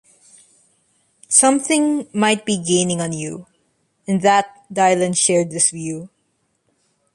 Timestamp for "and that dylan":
4.07-5.15